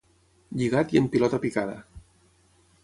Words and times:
Lligat 0.61 0.95
i 0.95 1.01
en 1.01 1.11
pilota 1.17 1.41
picada. 1.45 1.79